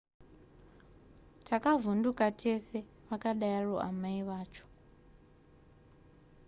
takavhunduka 1.47 2.25
tese 2.41 2.77
vakadaro 3.09 3.75
amai 3.89 4.21
vacho 4.29 4.65